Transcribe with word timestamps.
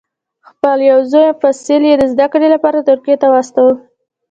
خپل 0.49 0.77
یو 0.91 0.99
زوی 1.11 1.29
فیصل 1.41 1.81
یې 1.89 1.95
د 1.97 2.03
زده 2.13 2.25
کړې 2.33 2.47
لپاره 2.55 2.85
ترکیې 2.89 3.15
ته 3.21 3.27
واستاوه. 3.33 3.73